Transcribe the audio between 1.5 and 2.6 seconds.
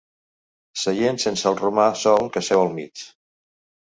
romà sol que